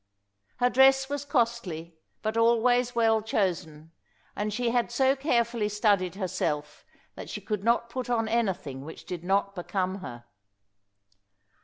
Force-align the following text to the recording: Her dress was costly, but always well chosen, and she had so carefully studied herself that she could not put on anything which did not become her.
Her 0.57 0.71
dress 0.71 1.09
was 1.09 1.25
costly, 1.25 1.95
but 2.23 2.35
always 2.35 2.95
well 2.95 3.21
chosen, 3.21 3.91
and 4.35 4.51
she 4.51 4.71
had 4.71 4.91
so 4.91 5.15
carefully 5.15 5.69
studied 5.69 6.15
herself 6.15 6.83
that 7.13 7.29
she 7.29 7.39
could 7.39 7.63
not 7.63 7.87
put 7.91 8.09
on 8.09 8.27
anything 8.27 8.83
which 8.83 9.05
did 9.05 9.23
not 9.23 9.53
become 9.53 9.99
her. 9.99 10.25